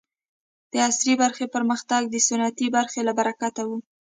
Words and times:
د 0.71 0.73
عصري 0.87 1.13
برخې 1.23 1.45
پرمختګ 1.55 2.01
د 2.09 2.15
سنتي 2.27 2.67
برخې 2.75 3.01
له 3.07 3.13
برکته 3.19 3.61
و. 3.65 3.69